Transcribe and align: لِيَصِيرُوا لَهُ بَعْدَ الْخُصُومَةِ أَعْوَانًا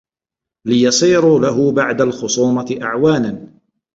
لِيَصِيرُوا 0.67 1.39
لَهُ 1.39 1.71
بَعْدَ 1.71 2.01
الْخُصُومَةِ 2.01 2.79
أَعْوَانًا 2.81 3.51